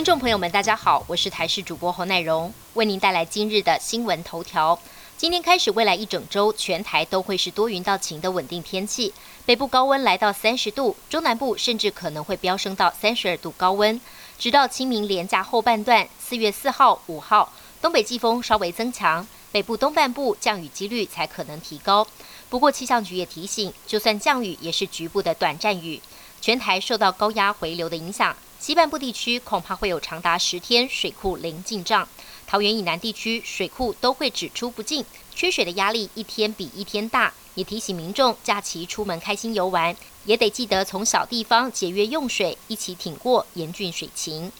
[0.00, 4.78] 听众朋友们，大家好，我是台视主播侯乃荣，为您带来今日的新闻头条。
[5.18, 9.12] 今天开始，未来一整周，全台都会是多云到晴的稳定天气。
[9.44, 14.00] 北部高温来到三十度，中南部甚至可能会飙升到三十二度高温。
[14.38, 22.06] 直到清明连假后半段，四月四号、五号，东北季风稍微增强，北部东半部降雨几率才可能提高。
[22.48, 26.00] 不过气象局也提醒，就算降雨，也是局部的短暂雨。
[26.40, 28.34] 全台受到高压回流的影响。
[28.60, 32.06] 西半部地区恐怕会有长达十天水库零进账，
[32.46, 35.02] 桃园以南地区水库都会只出不进，
[35.34, 37.32] 缺水的压力一天比一天大。
[37.54, 39.96] 也提醒民众假期出门开心游玩，
[40.26, 44.52] 也得记得从小地方节约用水，一起挺过严峻水情。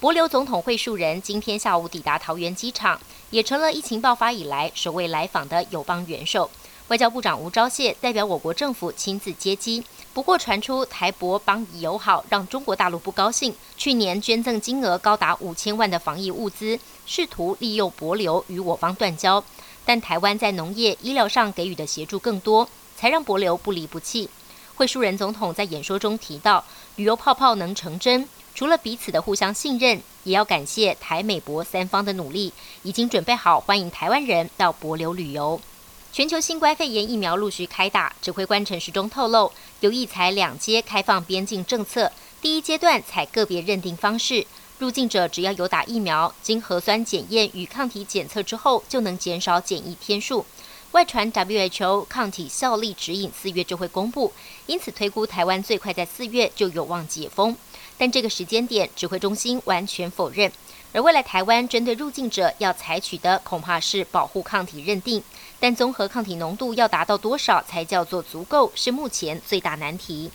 [0.00, 6.50] 博流总统会数人今天下午抵达桃园机场，也成了疫情爆发以来首位来访的友邦元首。
[6.90, 9.80] 外交部长吴钊燮代表我国政府亲自接机。
[10.12, 13.54] 不过传出台博邦谊友好，让中国大陆不高兴。
[13.76, 19.44] 去年捐赠金额高达五千万的防疫物资，试图利用博流与我方断交。
[19.84, 24.28] 但台湾在农业、医疗上给予的协助更多，才让博流不离不弃。
[24.74, 26.64] 会书人总统在演说中提到，
[26.96, 35.60] 旅游泡泡能成真，除了彼此的互相信任，也要感谢台美博三方的努力，已经准备好欢迎台湾人到博流旅游。
[36.12, 42.10] 全球新冠肺炎疫苗陆续开打，指挥官陈时中透露，有意采两阶开放边境政策，
[42.42, 44.44] 第一阶段采个别认定方式，
[44.80, 50.44] 入境者只要有打疫苗，经核酸检验与抗体检测之后，就能减少检疫天数。
[50.90, 54.32] 外传 WHO 抗体效力指引四月就会公布，
[54.66, 57.56] 因此推估台湾最快在四月就有望解封，
[58.00, 60.50] 但这个时间点，指挥中心完全否认。
[60.94, 65.22] 而未来台湾针对入境者要采取的恐怕是保护抗体认定，
[65.58, 70.30] 但综合抗体浓度要达到多少才叫做足够，是目前最大难题。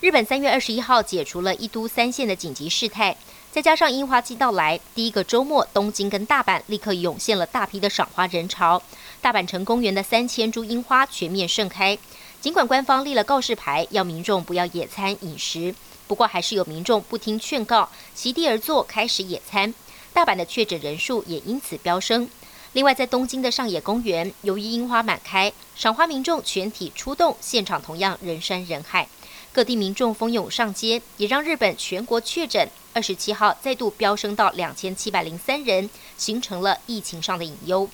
[0.00, 3.16] 日本三月二十一号解除了一都三县的紧急事态，
[3.50, 8.82] 再加上樱花季到来，第一个周末，东京跟大阪立刻涌现了大批的赏花人潮，
[9.22, 11.96] 大阪城公园的三千株樱花全面盛开。
[12.42, 15.74] 尽管官方立了告示牌，要民众不要野餐饮食。
[16.10, 19.72] 不过，还是有民众不听劝告，席地而坐，开始野餐。
[20.12, 22.28] 大阪的确诊人数也因此飙升。
[22.72, 29.06] 另外，在东京的上野公园，由于樱花满开，赏花民众全体出动，现场同样人山人海，
[29.52, 37.88] 各地民众蜂拥上街，也让日本全国确诊二十七号再度飙升到两千七百零三人，形成了疫情上的隐忧。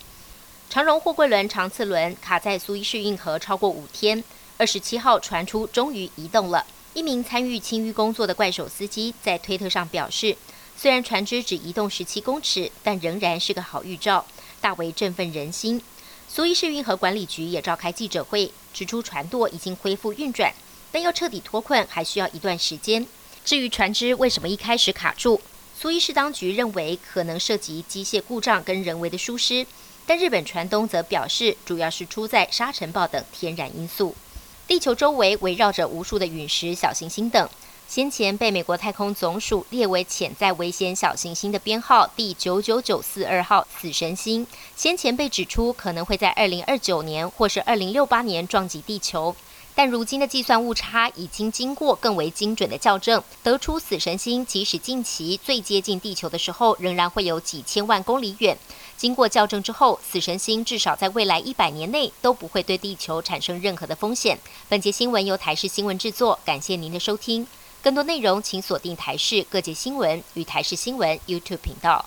[0.70, 4.24] 长荣货柜轮长次轮卡在苏伊士运河超过五天，
[4.56, 6.64] 二十七号传出终于移动了。
[6.96, 10.34] 一名参与清淤工作的怪手司机在推特上表示
[10.74, 14.24] ：“虽然船只只移动十七公尺，但仍然是个好预兆，
[14.62, 15.82] 大为振奋人心。”
[16.26, 20.50] 苏伊士运河管理局也召开记者会，指出船舵已经恢复运转，
[20.90, 23.06] 但要彻底脱困还需要一段时间。
[23.44, 25.38] 至于船只为什么一开始卡住，
[25.78, 29.66] 苏伊士当局认为可能涉及机械故障跟人为的疏失，
[30.06, 34.16] 但日本船东则表示，主要是出在沙尘暴等天然因素。
[34.66, 37.48] 地球周围围绕着无数的陨石、小行星等。
[37.86, 44.44] 先前被美国太空总署列为潜在危险小行星的编号第九九九四二号死神星，
[44.74, 49.36] 先前被指出可能会在二零二九年或是二零六八年撞击地球。
[49.76, 58.56] 但如今的计算误差已经经过更为精准的校正，得出死神星即使近期最接近地球的时候，仍然会有几千万公里远。
[58.96, 64.38] 经过校正之后，死神星至少在未来一百年内都不会对地球产生任何的风险。
[64.68, 67.46] 本节新闻由台视新闻制作，感谢您的收听。
[67.82, 72.04] 更多内容请锁定台视各界新闻与台视新闻 YouTube 频道。